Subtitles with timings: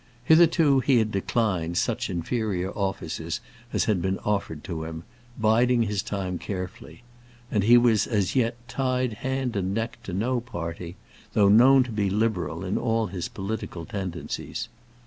[0.23, 3.39] Hitherto he had declined such inferior offices
[3.71, 5.03] as had been offered to him,
[5.37, 7.03] biding his time carefully;
[7.51, 10.95] and he was as yet tied hand and neck to no party,
[11.33, 14.69] though known to be liberal in all his political tendencies.